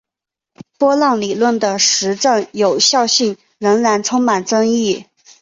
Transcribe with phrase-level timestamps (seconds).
[0.79, 5.05] 波浪理论的实证有效性仍然充满争议。